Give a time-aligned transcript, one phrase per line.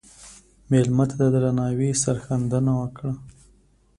[0.69, 3.11] مېلمه ته د درناوي سرښندنه وکړه.